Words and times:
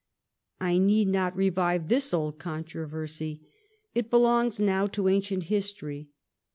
I 0.59 0.79
need 0.79 1.09
not 1.09 1.35
revive 1.35 1.87
this 1.87 2.11
old 2.11 2.39
controversy. 2.39 3.45
It 3.93 4.09
belongs 4.09 4.59
now 4.59 4.87
to 4.87 5.07
ancient 5.07 5.43
history. 5.43 6.09